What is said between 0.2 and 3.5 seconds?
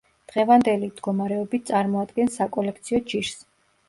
დღევანდელი მდგომარეობით წარმოადგენს საკოლექციო ჯიშს.